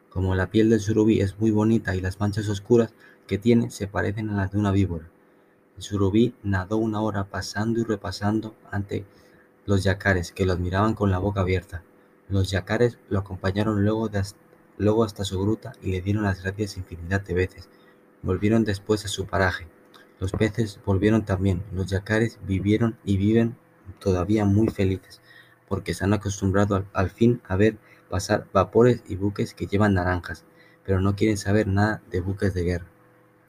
Como 0.08 0.34
la 0.34 0.50
piel 0.50 0.70
del 0.70 0.80
surubí 0.80 1.20
es 1.20 1.38
muy 1.38 1.50
bonita 1.50 1.94
y 1.94 2.00
las 2.00 2.20
manchas 2.20 2.48
oscuras 2.48 2.94
que 3.26 3.38
tiene 3.38 3.70
se 3.70 3.86
parecen 3.86 4.30
a 4.30 4.36
las 4.36 4.52
de 4.52 4.58
una 4.58 4.70
víbora. 4.70 5.10
El 5.76 5.82
surubí 5.82 6.34
nadó 6.42 6.76
una 6.76 7.00
hora 7.00 7.24
pasando 7.24 7.80
y 7.80 7.84
repasando 7.84 8.54
ante 8.70 9.04
los 9.66 9.82
yacares 9.82 10.32
que 10.32 10.46
lo 10.46 10.52
admiraban 10.52 10.94
con 10.94 11.10
la 11.10 11.18
boca 11.18 11.40
abierta. 11.40 11.82
Los 12.28 12.50
yacares 12.50 12.98
lo 13.08 13.18
acompañaron 13.18 13.84
luego 13.84 14.08
de 14.08 14.18
luego 14.78 15.04
hasta 15.04 15.24
su 15.24 15.40
gruta 15.40 15.72
y 15.82 15.90
le 15.90 16.00
dieron 16.00 16.24
las 16.24 16.42
gracias 16.42 16.76
infinidad 16.76 17.20
de 17.22 17.34
veces. 17.34 17.68
Volvieron 18.22 18.64
después 18.64 19.04
a 19.04 19.08
su 19.08 19.26
paraje. 19.26 19.66
Los 20.20 20.32
peces 20.32 20.80
volvieron 20.84 21.24
también. 21.24 21.62
Los 21.72 21.86
yacares 21.86 22.38
vivieron 22.46 22.96
y 23.04 23.16
viven 23.16 23.56
todavía 23.98 24.44
muy 24.44 24.68
felices, 24.68 25.20
porque 25.68 25.94
se 25.94 26.04
han 26.04 26.12
acostumbrado 26.12 26.76
al, 26.76 26.86
al 26.92 27.10
fin 27.10 27.42
a 27.46 27.56
ver 27.56 27.76
pasar 28.08 28.46
vapores 28.52 29.02
y 29.08 29.16
buques 29.16 29.54
que 29.54 29.66
llevan 29.66 29.94
naranjas, 29.94 30.44
pero 30.84 31.00
no 31.00 31.16
quieren 31.16 31.36
saber 31.36 31.66
nada 31.66 32.02
de 32.10 32.20
buques 32.20 32.54
de 32.54 32.62
guerra. 32.64 32.93